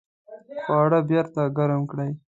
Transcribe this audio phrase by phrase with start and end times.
[0.63, 2.11] خواړه بیرته ګرم کړئ